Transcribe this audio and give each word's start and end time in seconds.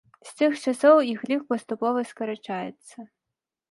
З 0.29 0.31
тых 0.39 0.55
часоў 0.71 1.03
іх 1.13 1.21
лік 1.33 1.41
паступова 1.53 2.09
скарачаецца. 2.15 3.11